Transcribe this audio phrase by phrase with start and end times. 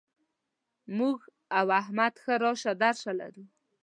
[0.97, 1.17] موږ
[1.57, 3.43] او احمد ښه راشه درشه لرو.